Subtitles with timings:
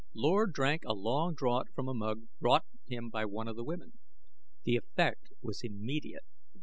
[0.15, 3.99] Lord drank a long draught from a mug brought him by one of the women.
[4.63, 6.25] The effect was immediate.